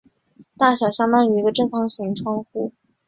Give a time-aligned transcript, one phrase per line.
[0.57, 2.73] 大小相当于一个正方形窗户。